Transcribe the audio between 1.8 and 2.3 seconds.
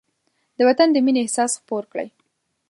کړئ.